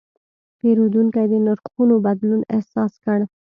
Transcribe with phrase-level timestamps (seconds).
[0.57, 3.19] پیرودونکی د نرخونو بدلون احساس کړ.